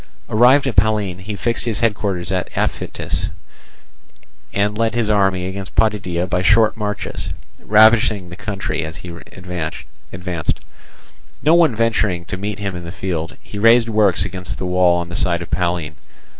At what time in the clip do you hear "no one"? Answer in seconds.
11.43-11.75